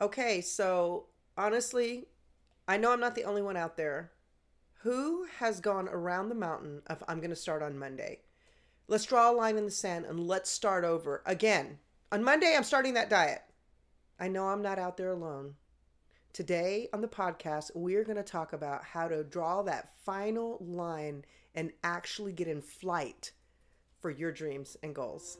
[0.00, 2.06] Okay, so honestly,
[2.66, 4.12] I know I'm not the only one out there.
[4.82, 8.20] Who has gone around the mountain of I'm going to start on Monday?
[8.88, 11.78] Let's draw a line in the sand and let's start over again.
[12.10, 13.42] On Monday, I'm starting that diet.
[14.18, 15.54] I know I'm not out there alone.
[16.32, 21.24] Today on the podcast, we're going to talk about how to draw that final line
[21.54, 23.32] and actually get in flight
[24.00, 25.38] for your dreams and goals.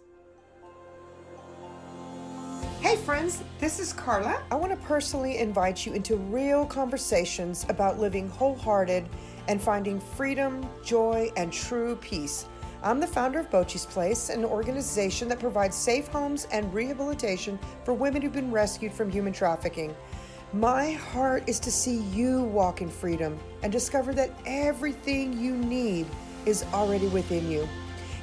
[2.83, 4.43] Hey, friends, this is Carla.
[4.51, 9.09] I want to personally invite you into real conversations about living wholehearted
[9.47, 12.47] and finding freedom, joy, and true peace.
[12.83, 17.95] I'm the founder of Bochi's Place, an organization that provides safe homes and rehabilitation for
[17.95, 19.95] women who've been rescued from human trafficking.
[20.53, 26.05] My heart is to see you walk in freedom and discover that everything you need
[26.47, 27.69] is already within you.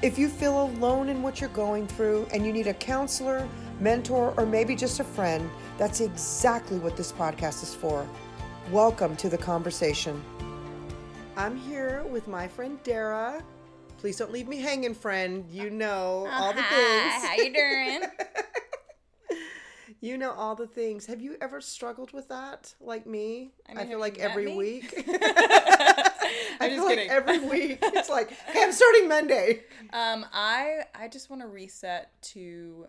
[0.02, 3.48] If you feel alone in what you're going through and you need a counselor,
[3.80, 8.08] mentor, or maybe just a friend, that's exactly what this podcast is for.
[8.72, 10.22] Welcome to the conversation.
[11.38, 13.42] I'm here with my friend Dara.
[13.98, 15.46] Please don't leave me hanging, friend.
[15.50, 17.10] You know Oh, all the hi.
[17.12, 17.26] things.
[17.28, 18.02] How you doing?
[20.02, 21.06] You know all the things.
[21.08, 23.52] Have you ever struggled with that, like me?
[23.68, 24.56] I I, feel like every me?
[24.56, 24.94] week.
[25.10, 27.10] I'm I feel just like kidding.
[27.12, 29.64] every week it's like, okay, I'm starting Monday.
[29.92, 32.88] um, I I just want to reset to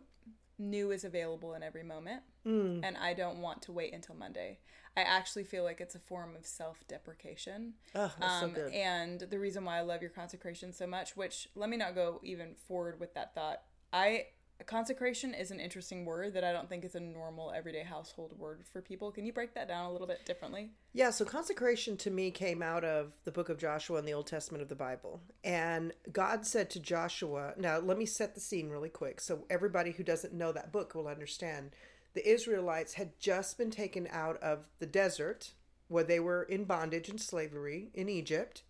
[0.61, 2.81] new is available in every moment, Mm.
[2.85, 4.59] and I don't want to wait until Monday.
[4.97, 7.75] I actually feel like it's a form of self-deprecation.
[7.95, 8.73] Oh, that's Um, so good.
[8.73, 12.21] And the reason why I love your consecration so much, which let me not go
[12.23, 13.63] even forward with that thought.
[13.93, 14.29] I
[14.67, 18.63] consecration is an interesting word that I don't think is a normal everyday household word
[18.73, 19.11] for people.
[19.11, 20.71] Can you break that down a little bit differently?
[20.93, 24.27] Yeah, so consecration to me came out of the book of Joshua in the Old
[24.27, 25.21] Testament of the Bible.
[25.45, 29.93] And God said to Joshua, now let me set the scene really quick so everybody
[29.93, 31.71] who doesn't know that book will understand.
[32.15, 35.53] The Israelites had just been taken out of the desert
[35.89, 38.63] where they were in bondage and slavery in Egypt.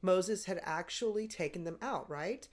[0.00, 2.48] Moses had actually taken them out, right?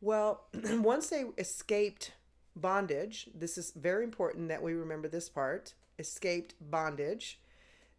[0.00, 2.12] Well, once they escaped
[2.56, 7.40] bondage, this is very important that we remember this part escaped bondage.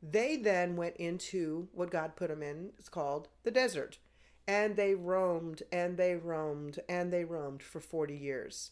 [0.02, 2.72] They then went into what God put them in.
[2.80, 4.00] It's called the desert.
[4.48, 8.72] And they roamed and they roamed and they roamed for 40 years.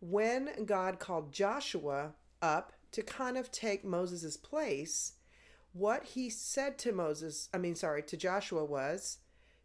[0.00, 5.12] When God called Joshua up to kind of take Moses' place,
[5.72, 9.18] what he said to Moses, I mean, sorry, to Joshua was,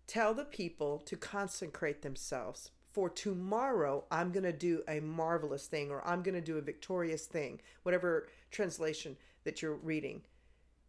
[0.08, 2.70] Tell the people to consecrate themselves.
[2.95, 6.61] For tomorrow, I'm going to do a marvelous thing, or I'm going to do a
[6.61, 10.22] victorious thing, whatever translation that you're reading.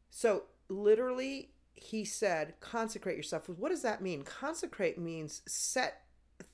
[0.08, 3.48] So, literally, he said, consecrate yourself.
[3.48, 4.22] What does that mean?
[4.22, 6.02] Consecrate means set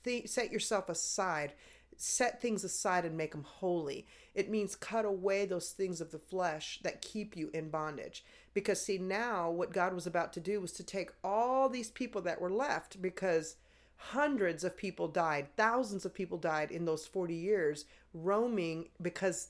[0.03, 1.53] th- set yourself aside,
[1.97, 4.07] set things aside and make them holy.
[4.33, 8.25] It means cut away those things of the flesh that keep you in bondage.
[8.55, 12.23] Because see now what God was about to do was to take all these people
[12.23, 13.57] that were left because
[14.09, 19.47] hundreds of people died, thousands of people died in those 40 years roaming because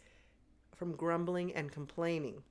[0.76, 2.44] from grumbling and complaining.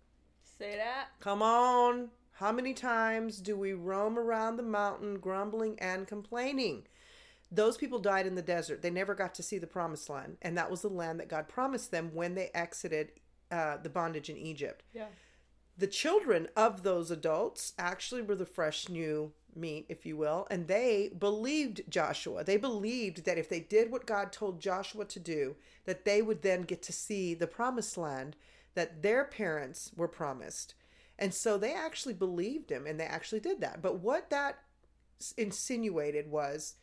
[0.58, 1.08] Say that.
[1.20, 2.10] Come on.
[2.32, 6.84] How many times do we roam around the mountain grumbling and complaining?
[7.50, 8.82] Those people died in the desert.
[8.82, 10.38] They never got to see the promised land.
[10.42, 13.12] And that was the land that God promised them when they exited
[13.50, 14.82] uh, the bondage in Egypt.
[14.92, 15.06] Yeah.
[15.78, 20.66] The children of those adults actually were the fresh new meat, if you will, and
[20.66, 22.44] they believed Joshua.
[22.44, 26.42] They believed that if they did what God told Joshua to do, that they would
[26.42, 28.36] then get to see the promised land
[28.74, 30.74] that their parents were promised.
[31.18, 33.82] And so they actually believed him and they actually did that.
[33.82, 34.58] But what that
[35.36, 36.74] insinuated was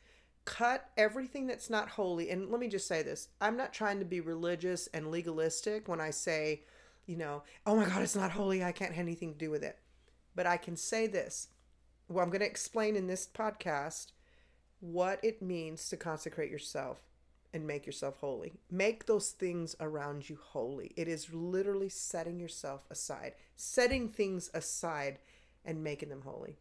[0.46, 2.29] cut everything that's not holy.
[2.29, 6.00] And let me just say this I'm not trying to be religious and legalistic when
[6.00, 6.63] I say,
[7.06, 8.63] you know, oh my God, it's not holy.
[8.63, 9.78] I can't have anything to do with it.
[10.35, 11.50] But I can say this.
[12.09, 14.08] Well, I'm going to explain in this podcast
[14.80, 17.02] what it means to consecrate yourself
[17.53, 18.53] and make yourself holy.
[18.72, 20.92] Make those things around you holy.
[20.96, 25.20] It is literally setting yourself aside, setting things aside
[25.64, 26.58] and making them holy.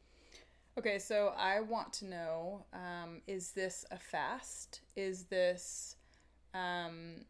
[0.79, 4.83] Okay, so I want to know: um, Is this a fast?
[4.97, 5.97] Is this
[6.53, 7.25] um,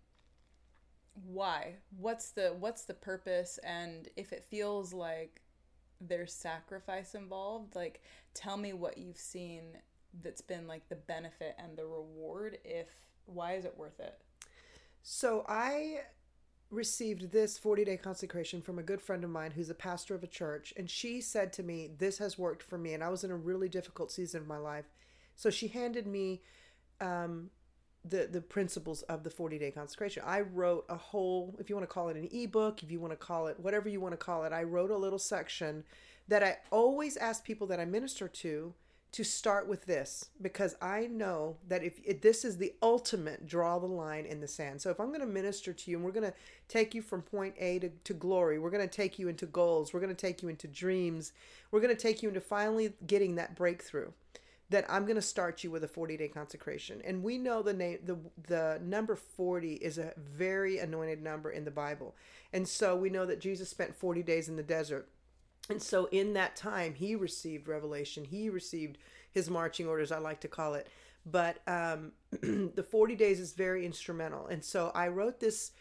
[1.24, 1.76] why?
[1.96, 3.58] What's the what's the purpose?
[3.62, 5.40] And if it feels like
[6.00, 8.02] there's sacrifice involved, like
[8.34, 9.62] tell me what you've seen
[10.22, 12.58] that's been like the benefit and the reward.
[12.64, 12.88] If
[13.26, 14.18] why is it worth it?
[15.02, 16.00] So I
[16.70, 20.22] received this 40 day consecration from a good friend of mine who's a pastor of
[20.22, 20.72] a church.
[20.76, 22.94] And she said to me, This has worked for me.
[22.94, 24.86] And I was in a really difficult season of my life.
[25.34, 26.42] So she handed me
[27.00, 27.50] um,
[28.04, 30.22] the the principles of the 40 day consecration.
[30.26, 33.12] I wrote a whole if you want to call it an ebook, if you want
[33.12, 35.84] to call it whatever you want to call it, I wrote a little section
[36.28, 38.74] that I always ask people that I minister to
[39.10, 43.78] to start with this because I know that if, if, this is the ultimate draw
[43.78, 44.82] the line in the sand.
[44.82, 46.34] So if I'm going to minister to you and we're going to
[46.68, 49.94] take you from point A to, to glory, we're going to take you into goals,
[49.94, 51.32] we're going to take you into dreams,
[51.70, 54.10] we're going to take you into finally getting that breakthrough.
[54.70, 57.72] That I'm going to start you with a 40 day consecration, and we know the
[57.72, 62.14] name the the number 40 is a very anointed number in the Bible,
[62.52, 65.08] and so we know that Jesus spent 40 days in the desert
[65.70, 68.24] and so in that time, he received revelation.
[68.24, 68.98] He received
[69.30, 70.88] his marching orders, I like to call it.
[71.26, 74.46] But um, the 40 days is very instrumental.
[74.46, 75.72] And so I wrote this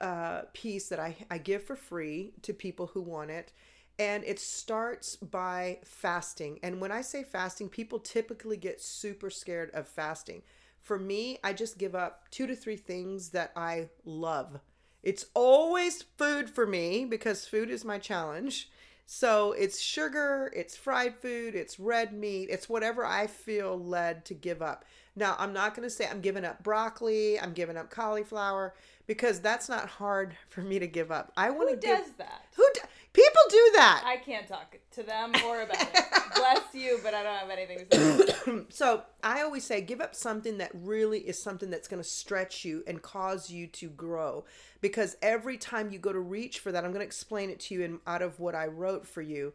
[0.00, 3.52] uh, piece that I, I give for free to people who want it.
[3.98, 6.58] And it starts by fasting.
[6.62, 10.42] And when I say fasting, people typically get super scared of fasting.
[10.80, 14.60] For me, I just give up two to three things that I love.
[15.02, 18.70] It's always food for me because food is my challenge.
[19.06, 24.34] So it's sugar, it's fried food, it's red meat, it's whatever I feel led to
[24.34, 24.86] give up.
[25.14, 28.74] Now, I'm not going to say I'm giving up broccoli, I'm giving up cauliflower
[29.06, 31.32] because that's not hard for me to give up.
[31.36, 32.46] I want to does that?
[32.56, 32.80] Who do,
[33.14, 34.02] people do that?
[34.04, 36.04] I can't talk to them or about it.
[36.36, 38.64] Bless you, but I don't have anything to say.
[38.68, 42.64] so I always say give up something that really is something that's going to stretch
[42.64, 44.44] you and cause you to grow
[44.80, 47.74] because every time you go to reach for that, I'm going to explain it to
[47.74, 49.54] you in, out of what I wrote for you.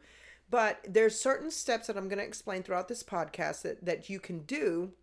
[0.49, 4.19] But there's certain steps that I'm going to explain throughout this podcast that, that you
[4.19, 4.93] can do.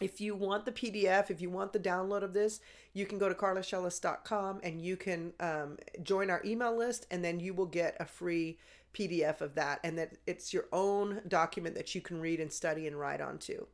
[0.00, 2.60] If you want the PDF, if you want the download of this,
[2.94, 7.38] you can go to carlashellis.com and you can um, join our email list, and then
[7.38, 8.58] you will get a free
[8.94, 9.80] PDF of that.
[9.84, 13.66] And that it's your own document that you can read and study and write onto.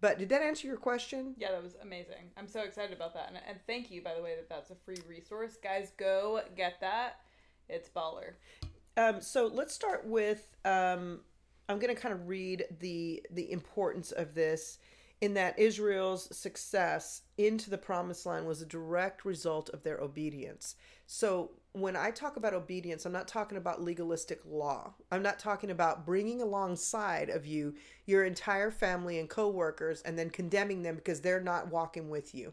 [0.00, 1.34] But did that answer your question?
[1.38, 2.30] Yeah, that was amazing.
[2.36, 3.28] I'm so excited about that.
[3.28, 5.56] And, and thank you, by the way, that that's a free resource.
[5.62, 7.20] Guys, go get that.
[7.68, 8.32] It's baller.
[8.96, 11.20] Um, so let's start with um,
[11.68, 14.78] I'm going to kind of read the the importance of this
[15.22, 20.74] in that Israel's success into the promised land was a direct result of their obedience.
[21.06, 24.94] So when I talk about obedience, I'm not talking about legalistic law.
[25.12, 30.28] I'm not talking about bringing alongside of you your entire family and coworkers and then
[30.28, 32.52] condemning them because they're not walking with you.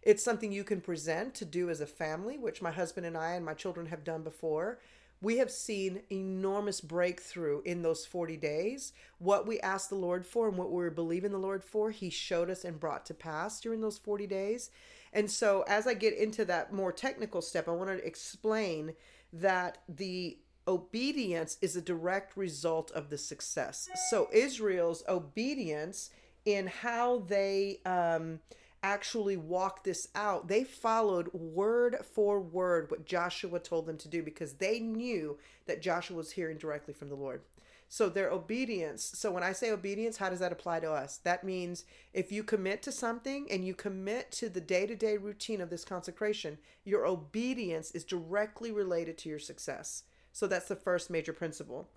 [0.00, 3.32] It's something you can present to do as a family, which my husband and I
[3.32, 4.78] and my children have done before.
[5.20, 8.92] We have seen enormous breakthrough in those 40 days.
[9.18, 12.10] What we asked the Lord for and what we were believing the Lord for, He
[12.10, 14.70] showed us and brought to pass during those 40 days.
[15.12, 18.94] And so, as I get into that more technical step, I want to explain
[19.32, 23.88] that the obedience is a direct result of the success.
[24.10, 26.10] So, Israel's obedience
[26.44, 28.40] in how they um,
[28.84, 34.22] actually walked this out, they followed word for word what Joshua told them to do
[34.22, 37.40] because they knew that Joshua was hearing directly from the Lord.
[37.88, 39.02] So their obedience.
[39.14, 41.16] So when I say obedience, how does that apply to us?
[41.18, 45.16] That means if you commit to something and you commit to the day to day
[45.16, 50.02] routine of this consecration, your obedience is directly related to your success.
[50.32, 51.88] So that's the first major principle.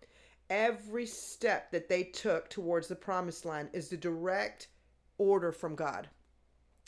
[0.50, 4.68] Every step that they took towards the promised land is the direct
[5.18, 6.07] order from God.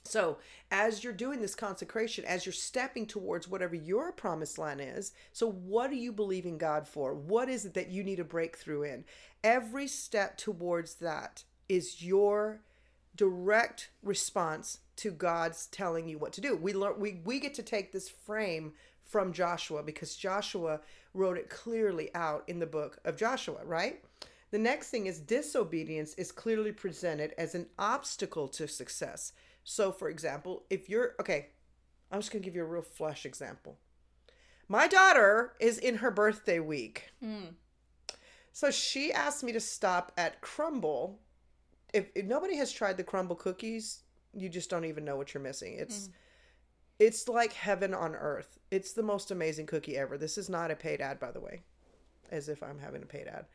[0.06, 0.38] So,
[0.72, 5.52] as you're doing this consecration, as you're stepping towards whatever your promised land is, so
[5.52, 7.14] what are you believing God for?
[7.14, 9.06] What is it that you need a breakthrough in?
[9.44, 12.62] Every step towards that is your
[13.16, 16.56] direct response to God's telling you what to do.
[16.56, 18.74] We learn we we get to take this frame
[19.04, 20.80] from Joshua because Joshua
[21.14, 24.04] wrote it clearly out in the book of Joshua, right?
[24.52, 29.34] The next thing is disobedience is clearly presented as an obstacle to success.
[29.64, 31.50] So, for example, if you're okay,
[32.12, 33.78] I'm just going to give you a real flesh example.
[34.68, 37.12] My daughter is in her birthday week.
[37.24, 37.56] Mm.
[38.52, 41.16] So she asked me to stop at Crumbl.
[41.94, 45.42] If, if, nobody has tried the Crumbl cookies, you just don't even know what you're
[45.42, 45.76] missing.
[45.80, 46.12] It's mm.
[47.00, 48.60] it's like heaven on earth.
[48.70, 50.18] It's the most amazing cookie ever.
[50.18, 51.64] This is not a paid ad, by the way,
[52.32, 53.46] as if I'm having a paid ad.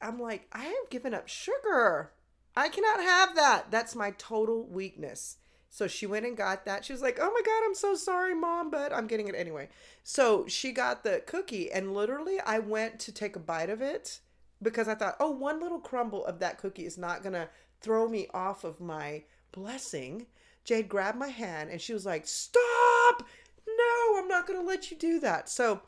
[0.00, 2.12] I'm like, I have given up sugar.
[2.58, 3.70] I cannot have that.
[3.70, 5.36] That's my total weakness.
[5.70, 6.84] So she went and got that.
[6.84, 9.68] She was like, "Oh my god, I'm so sorry, mom, but I'm getting it anyway."
[10.02, 14.18] So she got the cookie and literally I went to take a bite of it
[14.60, 17.48] because I thought, "Oh, one little crumble of that cookie is not going to
[17.80, 19.22] throw me off of my
[19.52, 20.26] blessing."
[20.64, 23.22] Jade grabbed my hand and she was like, "Stop!
[23.68, 25.82] No, I'm not going to let you do that." So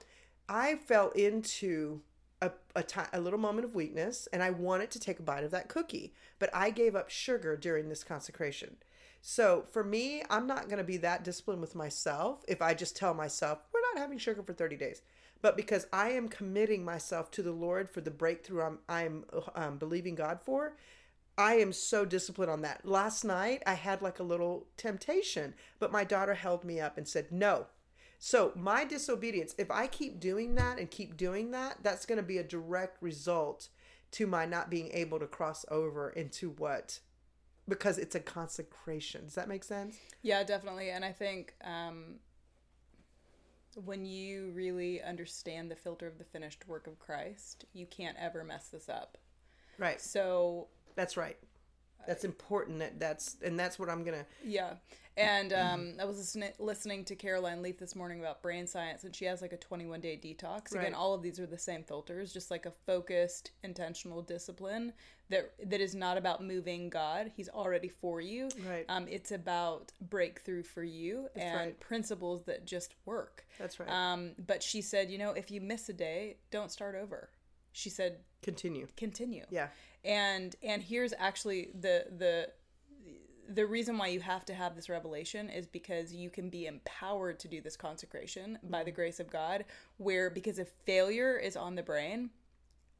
[0.49, 2.03] I fell into
[2.75, 5.51] a, t- a little moment of weakness and I wanted to take a bite of
[5.51, 8.77] that cookie, but I gave up sugar during this consecration.
[9.23, 12.97] So for me, I'm not going to be that disciplined with myself if I just
[12.97, 15.03] tell myself, we're not having sugar for 30 days.
[15.43, 19.25] But because I am committing myself to the Lord for the breakthrough I'm, I'm
[19.55, 20.77] um, believing God for,
[21.39, 22.85] I am so disciplined on that.
[22.85, 27.09] Last night, I had like a little temptation, but my daughter held me up and
[27.09, 27.67] said, no.
[28.23, 32.23] So my disobedience, if I keep doing that and keep doing that, that's going to
[32.23, 33.71] be a direct result
[34.13, 37.01] to my not being able to cross over into what
[37.67, 39.25] because it's a consecration.
[39.25, 39.97] Does that make sense?
[40.21, 40.91] Yeah, definitely.
[40.91, 42.17] And I think um,
[43.87, 48.45] when you really understand the filter of the finished work of Christ, you can't ever
[48.45, 49.17] mess this up.
[49.79, 49.99] Right.
[49.99, 51.39] So that's right.
[52.07, 52.79] That's important.
[52.81, 54.27] That that's and that's what I'm gonna.
[54.45, 54.75] Yeah,
[55.17, 59.15] and um, I was listening listening to Caroline Leaf this morning about brain science, and
[59.15, 60.73] she has like a 21 day detox.
[60.73, 60.95] Again, Right.
[60.95, 64.93] all of these are the same filters, just like a focused, intentional discipline
[65.29, 67.33] that that is not about moving God.
[67.37, 68.49] He's already for you.
[68.69, 68.85] Right.
[68.89, 71.81] Um, it's about breakthrough for you and right.
[71.81, 73.45] principles that just work.
[73.59, 73.89] That's right.
[73.91, 77.31] Um, but she said, you know, if you miss a day, don't start over.
[77.73, 78.89] She said, Continue.
[78.97, 79.69] continue Yeah.
[80.05, 82.49] And and here's actually the the
[83.53, 87.41] the reason why you have to have this revelation is because you can be empowered
[87.41, 88.85] to do this consecration by Mm-hmm.
[88.87, 89.65] the grace of God
[89.97, 92.31] where because if failure is on the brain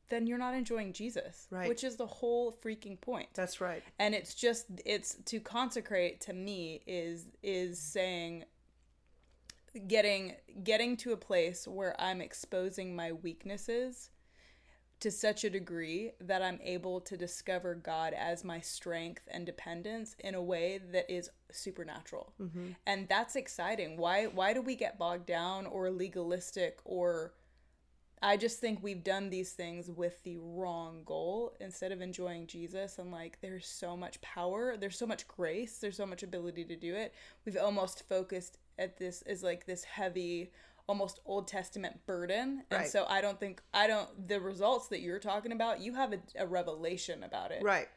[0.09, 1.69] then you're not enjoying Jesus Right.
[1.69, 3.83] which is the whole freaking point That's right.
[4.01, 8.45] and it's just it's to consecrate to me is is saying
[9.87, 14.11] getting getting to a place where i'm exposing my weaknesses
[15.01, 20.15] to such a degree that i'm able to discover god as my strength and dependence
[20.21, 22.33] in a way that is supernatural.
[22.41, 22.69] Mm-hmm.
[22.87, 23.97] And that's exciting.
[23.97, 27.33] Why why do we get bogged down or legalistic or
[28.23, 32.99] I just think we've done these things with the wrong goal instead of enjoying Jesus
[32.99, 36.77] and like there's so much power, there's so much grace, there's so much ability to
[36.77, 37.15] do it.
[37.47, 40.53] We've almost focused at this as like this heavy
[40.89, 42.65] almost Old Testament burden.
[42.71, 42.89] And Right.
[42.89, 46.21] so I don't think I don't the results that you're talking about, you have a,
[46.39, 47.63] a revelation about it.
[47.63, 47.89] Right.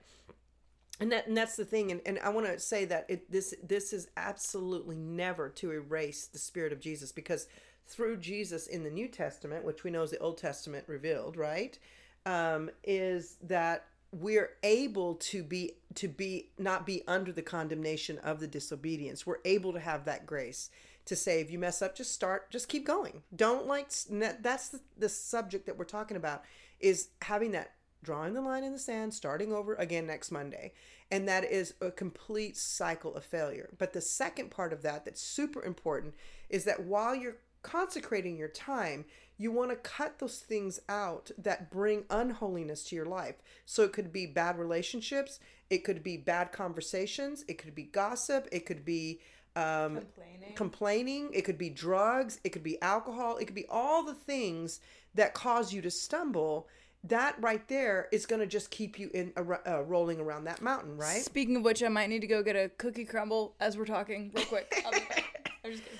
[0.99, 3.53] And that and that's the thing and, and I want to say that it this
[3.63, 7.47] this is absolutely never to erase the spirit of Jesus because
[7.87, 11.77] through Jesus in the New Testament, which we know is the Old Testament revealed, right?
[12.25, 18.39] Um, is that we're able to be to be not be under the condemnation of
[18.39, 19.25] the disobedience.
[19.25, 20.69] We're able to have that grace
[21.05, 23.23] to say if you mess up just start just keep going.
[23.35, 26.43] Don't like that's the, the subject that we're talking about
[26.79, 30.73] is having that drawing the line in the sand, starting over again next Monday.
[31.09, 33.69] And that is a complete cycle of failure.
[33.77, 36.13] But the second part of that that's super important
[36.49, 39.05] is that while you're consecrating your time,
[39.37, 43.35] you want to cut those things out that bring unholiness to your life.
[43.65, 48.47] So it could be bad relationships, it could be bad conversations, it could be gossip,
[48.51, 49.19] it could be
[49.55, 50.53] um, Complaining.
[50.55, 54.79] complaining, it could be drugs, it could be alcohol, it could be all the things
[55.15, 56.67] that cause you to stumble.
[57.05, 60.61] That right there is going to just keep you in a, uh, rolling around that
[60.61, 61.21] mountain, right?
[61.21, 64.31] Speaking of which, I might need to go get a cookie crumble as we're talking
[64.33, 64.73] real quick.
[64.85, 65.51] I'll be back.
[65.65, 65.99] I'm just kidding.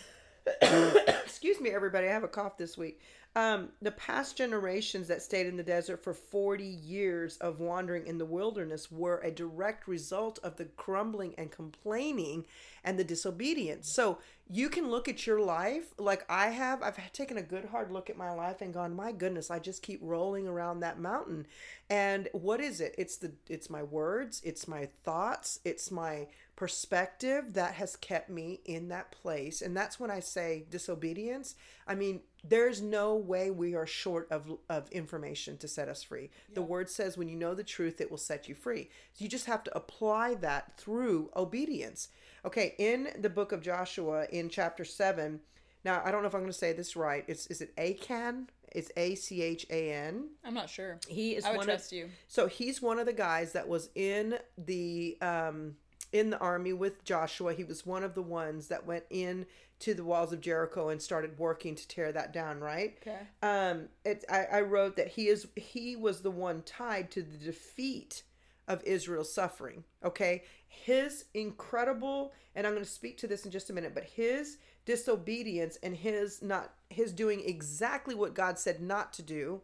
[1.26, 2.08] Excuse me, everybody.
[2.08, 3.02] I have a cough this week.
[3.36, 8.20] Um, the past generations that stayed in the desert for 40 years of wandering in
[8.20, 12.46] the wilderness were a direct result of the grumbling and complaining
[12.84, 13.94] and the disobedience.
[13.96, 16.84] So you can look at your life like I have.
[16.84, 19.82] I've taken a good hard look at my life and gone, my goodness, I just
[19.82, 21.48] keep rolling around that mountain.
[21.90, 22.94] And what is it?
[23.00, 28.60] It's the it's my words, it's my thoughts, it's my perspective that has kept me
[28.66, 29.62] in that place.
[29.62, 31.56] And that's when I say disobedience.
[31.88, 36.30] I mean, there's no way we are short of, of information to set us free.
[36.54, 38.90] The word says when you know the truth, it will set you free.
[39.14, 42.10] So you just have to apply that through obedience.
[42.46, 45.40] Okay, in the book of Joshua, in chapter 7,
[45.86, 47.24] now I don't know if I'm going to say this right.
[47.28, 48.50] It's is it Achan?
[48.74, 50.30] It's A C H A N.
[50.44, 51.00] I'm not sure.
[51.08, 52.10] He is I would one trust of you.
[52.28, 55.76] so he's one of the guys that was in the um
[56.14, 57.54] in the army with Joshua.
[57.54, 59.48] He was one of the ones that went in
[59.80, 62.98] to the walls of Jericho and started working to tear that down, right?
[63.02, 63.28] Okay.
[63.42, 67.38] Um it I, I wrote that he is he was the one tied to the
[67.38, 68.24] defeat
[68.68, 69.84] of Israel's suffering.
[70.06, 70.44] Okay?
[70.68, 74.58] His incredible and I'm going to speak to this in just a minute, but his
[74.86, 79.62] disobedience and his not his doing exactly what God said not to do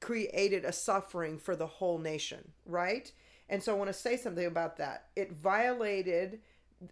[0.00, 3.12] created a suffering for the whole nation, right?
[3.48, 5.06] And so I want to say something about that.
[5.16, 6.40] It violated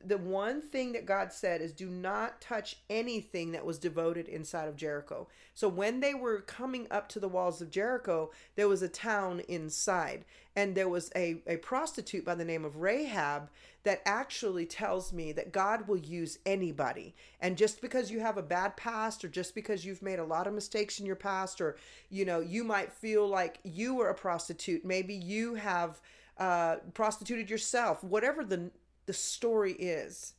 [0.05, 4.69] the one thing that God said is do not touch anything that was devoted inside
[4.69, 5.29] of Jericho.
[5.55, 9.41] So when they were coming up to the walls of Jericho, there was a town
[9.49, 10.25] inside.
[10.55, 13.51] And there was a, a prostitute by the name of Rahab
[13.85, 17.15] that actually tells me that God will use anybody.
[17.41, 20.47] And just because you have a bad past or just because you've made a lot
[20.47, 21.77] of mistakes in your past or
[22.09, 26.01] you know, you might feel like you were a prostitute, maybe you have
[26.39, 28.71] uh, prostituted yourself, whatever the
[29.07, 30.35] the story is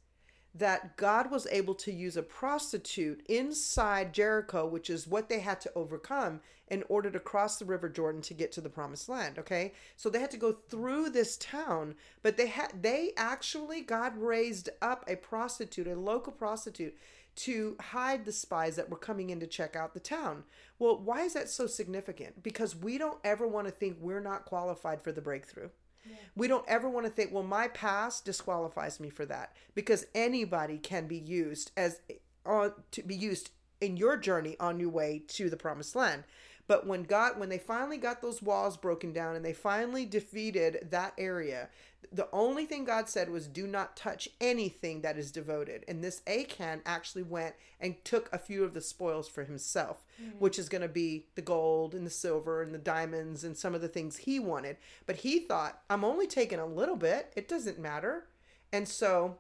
[0.56, 5.60] that God was able to use a prostitute inside Jericho, which is what they had
[5.62, 9.40] to overcome in order to cross the River Jordan to get to the promised land,
[9.40, 9.74] okay?
[9.98, 14.70] So they had to go through this town, but they had they actually God raised
[14.82, 16.96] up a prostitute, a local prostitute
[17.36, 20.44] to hide the spies that were coming in to check out the town.
[20.78, 22.44] Well, why is that so significant?
[22.44, 25.70] Because we don't ever want to think we're not qualified for the breakthrough.
[26.06, 26.16] Yeah.
[26.36, 30.78] We don't ever want to think, well, my past disqualifies me for that because anybody
[30.78, 32.02] can be used as
[32.46, 36.24] on uh, to be used in your journey on your way to the promised land.
[36.68, 40.88] But when God, when they finally got those walls broken down and they finally defeated
[40.92, 41.70] that area,
[42.12, 46.22] the only thing God said was, "Do not touch anything that is devoted." And this
[46.28, 50.38] Achan actually went and took a few of the spoils for himself, mm-hmm.
[50.40, 53.76] which is going to be the gold and the silver and the diamonds and some
[53.76, 54.78] of the things he wanted.
[55.06, 57.34] But he thought, "I'm only taking a little bit.
[57.36, 58.28] It doesn't matter."
[58.72, 59.38] And so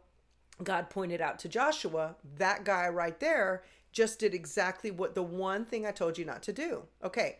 [0.61, 5.63] God pointed out to Joshua, that guy right there just did exactly what the one
[5.63, 6.83] thing I told you not to do.
[7.03, 7.37] Okay.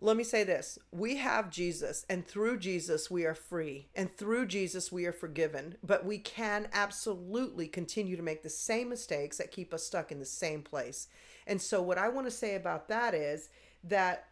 [0.00, 0.78] Let me say this.
[0.90, 5.76] We have Jesus, and through Jesus, we are free, and through Jesus, we are forgiven.
[5.84, 10.18] But we can absolutely continue to make the same mistakes that keep us stuck in
[10.18, 11.08] the same place.
[11.46, 13.48] And so, what I want to say about that is
[13.84, 14.26] that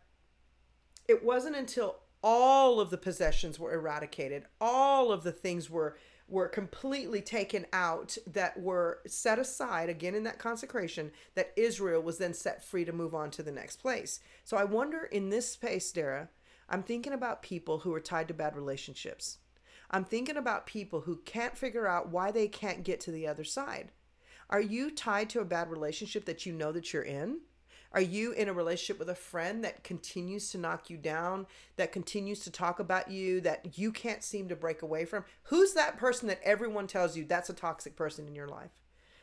[1.08, 5.96] it wasn't until all of the possessions were eradicated, all of the things were
[6.28, 12.18] were completely taken out that were set aside again in that consecration that Israel was
[12.18, 14.20] then set free to move on to the next place.
[14.44, 16.28] So I wonder in this space, Dara,
[16.68, 19.38] I'm thinking about people who are tied to bad relationships.
[19.90, 23.44] I'm thinking about people who can't figure out why they can't get to the other
[23.44, 23.92] side.
[24.48, 27.40] Are you tied to a bad relationship that you know that you're in?
[27.94, 31.46] Are you in a relationship with a friend that continues to knock you down,
[31.76, 35.24] that continues to talk about you, that you can't seem to break away from?
[35.44, 38.70] Who's that person that everyone tells you that's a toxic person in your life?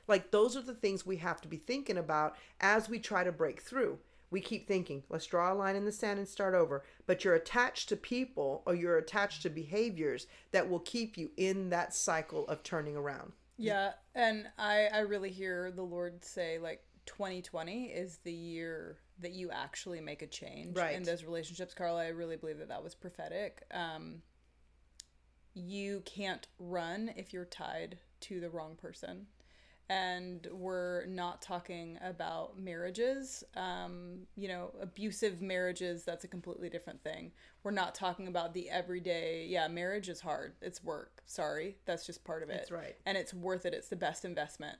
[0.08, 3.32] Like, those are the things we have to be thinking about as we try to
[3.32, 4.00] break through.
[4.32, 6.84] We keep thinking, let's draw a line in the sand and start over.
[7.08, 11.70] But you're attached to people or you're attached to behaviors that will keep you in
[11.70, 13.34] that cycle of turning around.
[13.58, 13.94] Yeah.
[14.16, 19.50] And I, I really hear the Lord say, like, 2020 is the year that you
[19.50, 20.96] actually make a change right.
[20.96, 21.74] in those relationships.
[21.74, 23.64] Carla, I really believe that that was prophetic.
[23.74, 24.22] Um,
[25.56, 29.26] you can't run if you're tied to the wrong person.
[29.92, 37.04] And we're not talking about marriages, um, you know, abusive marriages, that's a completely different
[37.04, 37.32] thing.
[37.64, 40.54] We're not talking about the everyday, yeah, marriage is hard.
[40.62, 41.24] It's work.
[41.26, 41.78] Sorry.
[41.86, 42.58] That's just part of it.
[42.58, 42.98] That's right.
[43.08, 43.74] And it's worth it.
[43.74, 44.78] It's the best investment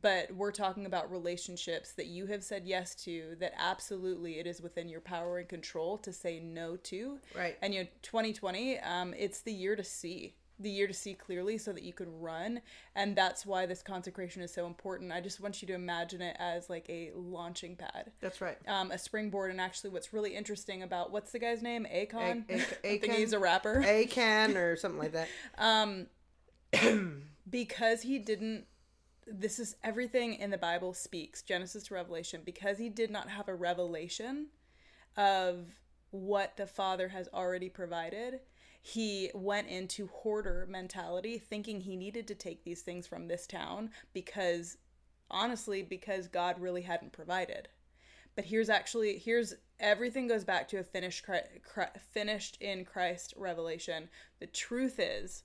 [0.00, 4.60] but we're talking about relationships that you have said yes to that absolutely it is
[4.60, 7.18] within your power and control to say no to.
[7.36, 7.56] Right.
[7.62, 11.58] And you know 2020 um, it's the year to see the year to see clearly
[11.58, 12.60] so that you can run.
[12.94, 15.10] And that's why this consecration is so important.
[15.10, 18.12] I just want you to imagine it as like a launching pad.
[18.20, 18.56] That's right.
[18.68, 19.50] Um, a springboard.
[19.50, 21.86] And actually what's really interesting about what's the guy's name?
[21.92, 22.44] Akon?
[22.48, 22.58] A- a-
[22.94, 23.82] I think he's a rapper.
[23.84, 25.28] Akan or something like that.
[25.58, 26.06] Um
[27.50, 28.66] because he didn't
[29.26, 33.48] this is everything in the Bible speaks, Genesis to Revelation, because he did not have
[33.48, 34.48] a revelation
[35.16, 35.66] of
[36.10, 38.40] what the Father has already provided.
[38.80, 43.90] He went into hoarder mentality, thinking he needed to take these things from this town
[44.12, 44.76] because,
[45.30, 47.68] honestly, because God really hadn't provided.
[48.36, 51.24] But here's actually here's everything goes back to a finished
[52.12, 54.08] finished in Christ revelation.
[54.40, 55.44] The truth is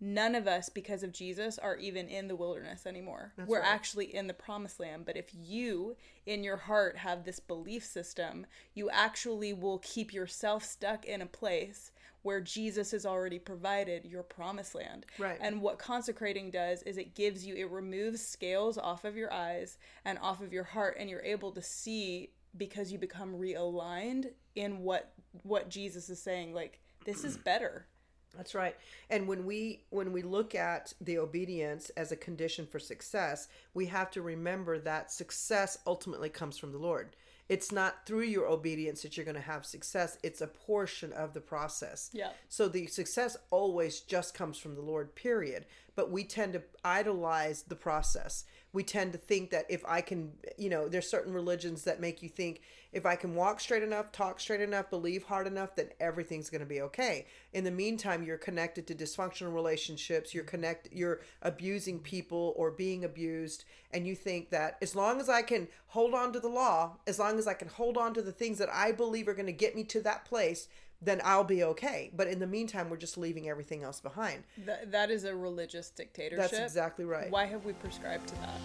[0.00, 3.32] none of us because of jesus are even in the wilderness anymore.
[3.36, 3.68] That's we're right.
[3.68, 5.04] actually in the promised land.
[5.04, 10.64] But if you in your heart have this belief system you actually will keep yourself
[10.64, 15.06] stuck in a place where jesus has already provided your promised land.
[15.18, 15.38] Right.
[15.40, 19.78] And what consecrating does is it gives you it removes scales off of your eyes
[20.04, 24.78] and off of your heart and you're able to see because you become realigned in
[24.80, 27.86] what what jesus is saying like this is better
[28.36, 28.76] That's right.
[29.10, 33.86] And when we when we look at the obedience as a condition for success, we
[33.86, 37.16] have to remember that success ultimately comes from the Lord.
[37.48, 40.18] It's not through your obedience that you're going to have success.
[40.22, 42.10] It's a portion of the process.
[42.12, 42.30] Yeah.
[42.50, 45.64] So the success always just comes from the Lord, period.
[45.96, 48.44] But we tend to idolize the process.
[48.78, 52.22] We tend to think that if I can, you know, there's certain religions that make
[52.22, 52.60] you think
[52.92, 56.60] if I can walk straight enough, talk straight enough, believe hard enough, then everything's going
[56.60, 57.26] to be okay.
[57.52, 63.02] In the meantime, you're connected to dysfunctional relationships, you're connect you're abusing people or being
[63.02, 66.98] abused, and you think that as long as I can hold on to the law,
[67.08, 69.46] as long as I can hold on to the things that I believe are going
[69.46, 70.68] to get me to that place,
[71.00, 72.10] then I'll be okay.
[72.16, 74.44] But in the meantime, we're just leaving everything else behind.
[74.66, 76.50] That, that is a religious dictatorship.
[76.50, 77.30] That's exactly right.
[77.30, 78.60] Why have we prescribed to that?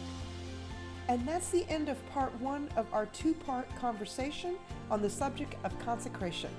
[1.09, 4.55] And that's the end of part one of our two part conversation
[4.89, 6.49] on the subject of consecration.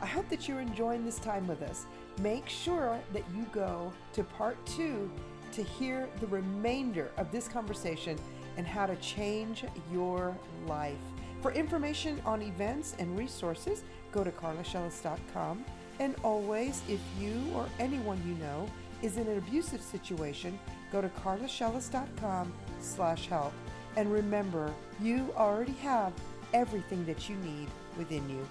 [0.00, 1.84] I hope that you're enjoying this time with us.
[2.20, 5.10] Make sure that you go to part two
[5.52, 8.18] to hear the remainder of this conversation
[8.56, 10.96] and how to change your life.
[11.42, 15.64] For information on events and resources, go to carlashellis.com.
[15.98, 18.68] And always, if you or anyone you know
[19.02, 20.58] is in an abusive situation,
[20.92, 23.52] go to carlashellis.com slash help.
[23.96, 26.12] And remember, you already have
[26.54, 27.68] everything that you need
[27.98, 28.46] within you.